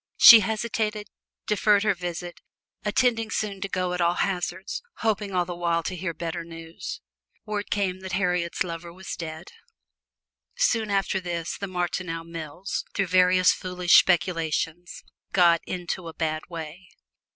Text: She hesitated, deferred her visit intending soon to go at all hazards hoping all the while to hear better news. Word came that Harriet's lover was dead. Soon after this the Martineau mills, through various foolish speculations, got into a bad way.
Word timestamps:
She 0.17 0.39
hesitated, 0.39 1.09
deferred 1.45 1.83
her 1.83 1.93
visit 1.93 2.41
intending 2.83 3.29
soon 3.29 3.61
to 3.61 3.69
go 3.69 3.93
at 3.93 4.01
all 4.01 4.15
hazards 4.15 4.81
hoping 5.05 5.31
all 5.31 5.45
the 5.45 5.55
while 5.55 5.83
to 5.83 5.95
hear 5.95 6.11
better 6.11 6.43
news. 6.43 7.01
Word 7.45 7.69
came 7.69 7.99
that 7.99 8.13
Harriet's 8.13 8.63
lover 8.63 8.91
was 8.91 9.15
dead. 9.15 9.51
Soon 10.55 10.89
after 10.89 11.19
this 11.19 11.55
the 11.55 11.67
Martineau 11.67 12.23
mills, 12.23 12.83
through 12.95 13.05
various 13.13 13.51
foolish 13.53 13.93
speculations, 13.93 15.03
got 15.33 15.61
into 15.67 16.07
a 16.07 16.15
bad 16.15 16.47
way. 16.49 16.89